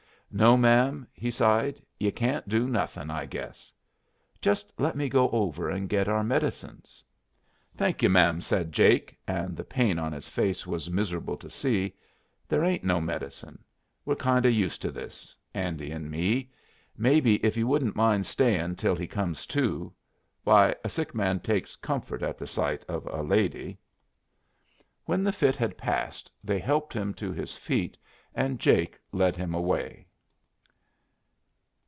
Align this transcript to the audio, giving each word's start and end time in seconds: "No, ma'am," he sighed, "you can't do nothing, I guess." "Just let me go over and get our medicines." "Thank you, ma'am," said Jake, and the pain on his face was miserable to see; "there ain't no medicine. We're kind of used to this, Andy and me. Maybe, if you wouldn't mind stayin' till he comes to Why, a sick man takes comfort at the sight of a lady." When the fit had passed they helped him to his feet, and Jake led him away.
"No, 0.33 0.55
ma'am," 0.55 1.07
he 1.11 1.29
sighed, 1.29 1.81
"you 1.99 2.09
can't 2.13 2.47
do 2.47 2.65
nothing, 2.69 3.09
I 3.09 3.25
guess." 3.25 3.69
"Just 4.39 4.71
let 4.79 4.95
me 4.95 5.09
go 5.09 5.29
over 5.31 5.69
and 5.69 5.89
get 5.89 6.07
our 6.07 6.23
medicines." 6.23 7.03
"Thank 7.75 8.01
you, 8.01 8.07
ma'am," 8.09 8.39
said 8.39 8.71
Jake, 8.71 9.17
and 9.27 9.57
the 9.57 9.65
pain 9.65 9.99
on 9.99 10.13
his 10.13 10.29
face 10.29 10.65
was 10.65 10.89
miserable 10.89 11.35
to 11.35 11.49
see; 11.49 11.97
"there 12.47 12.63
ain't 12.63 12.85
no 12.85 13.01
medicine. 13.01 13.61
We're 14.05 14.15
kind 14.15 14.45
of 14.45 14.53
used 14.53 14.81
to 14.83 14.91
this, 14.93 15.35
Andy 15.53 15.91
and 15.91 16.09
me. 16.09 16.49
Maybe, 16.97 17.35
if 17.45 17.57
you 17.57 17.67
wouldn't 17.67 17.97
mind 17.97 18.25
stayin' 18.25 18.77
till 18.77 18.95
he 18.95 19.07
comes 19.07 19.45
to 19.47 19.91
Why, 20.45 20.73
a 20.81 20.87
sick 20.87 21.13
man 21.13 21.41
takes 21.41 21.75
comfort 21.75 22.23
at 22.23 22.37
the 22.37 22.47
sight 22.47 22.85
of 22.87 23.05
a 23.07 23.21
lady." 23.21 23.77
When 25.03 25.25
the 25.25 25.33
fit 25.33 25.57
had 25.57 25.77
passed 25.77 26.31
they 26.41 26.59
helped 26.59 26.93
him 26.93 27.13
to 27.15 27.33
his 27.33 27.57
feet, 27.57 27.97
and 28.33 28.61
Jake 28.61 28.97
led 29.11 29.35
him 29.35 29.53
away. 29.53 30.05